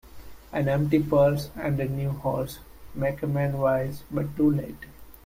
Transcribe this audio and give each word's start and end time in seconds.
An 0.51 0.67
empty 0.67 0.97
purse, 0.97 1.51
and 1.55 1.79
a 1.79 1.87
new 1.87 2.09
house, 2.09 2.57
make 2.95 3.21
a 3.21 3.27
man 3.27 3.59
wise, 3.59 4.01
but 4.09 4.35
too 4.35 4.49
late. 4.49 4.85